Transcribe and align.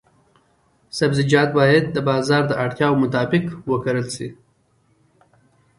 سبزیجات 0.99 1.49
باید 1.57 1.85
د 1.91 1.97
بازار 2.09 2.43
د 2.47 2.51
اړتیاوو 2.63 3.01
مطابق 3.03 3.43
وکرل 3.71 4.07
شي. 4.15 4.27